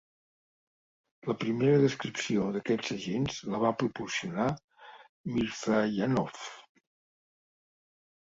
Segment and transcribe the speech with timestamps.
[1.31, 4.49] La primera descripció d'aquests agents la va proporcionar
[5.35, 6.43] Mirzayanov.